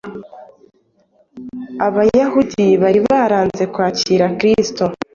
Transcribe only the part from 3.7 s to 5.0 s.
kwakira Kristo;